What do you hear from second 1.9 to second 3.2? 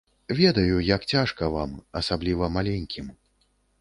асабліва маленькім.